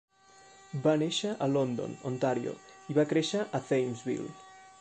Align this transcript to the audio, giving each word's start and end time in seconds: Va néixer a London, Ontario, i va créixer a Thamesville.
Va 0.85 0.93
néixer 1.01 1.33
a 1.45 1.49
London, 1.51 1.93
Ontario, 2.13 2.57
i 2.93 2.99
va 3.01 3.09
créixer 3.15 3.47
a 3.61 3.65
Thamesville. 3.71 4.33